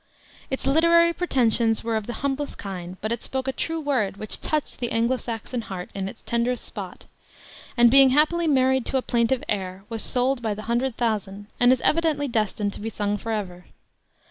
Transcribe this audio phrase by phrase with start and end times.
[0.49, 4.41] Its literary pretensions were of the humblest kind, but it spoke a true word which
[4.41, 7.05] touched the Anglo Saxon heart in its tenderest spot,
[7.77, 11.71] and being happily married to a plaintive air was sold by the hundred thousand, and
[11.71, 13.65] is evidently destined to be sung forever.